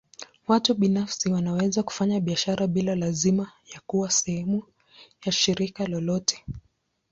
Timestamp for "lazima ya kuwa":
2.95-4.11